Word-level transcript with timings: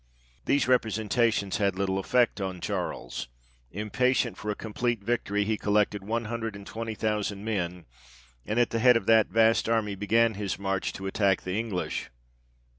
These 0.45 0.67
representations 0.67 1.57
had 1.57 1.75
little 1.77 1.99
effect 1.99 2.41
on 2.41 2.59
Charles; 2.59 3.27
impatient 3.69 4.35
for 4.35 4.49
a 4.49 4.55
complete 4.55 5.03
victory, 5.03 5.43
he 5.45 5.59
collected 5.59 6.03
one 6.03 6.25
hundred 6.25 6.55
and 6.55 6.65
twenty 6.65 6.95
thousand 6.95 7.45
men, 7.45 7.85
and 8.43 8.59
at 8.59 8.71
the 8.71 8.79
head 8.79 8.97
of 8.97 9.05
that 9.05 9.27
vast 9.27 9.69
army 9.69 9.93
began 9.93 10.33
his 10.33 10.57
march 10.57 10.91
to 10.93 11.05
attack 11.05 11.43
the 11.43 11.53
English. 11.53 12.09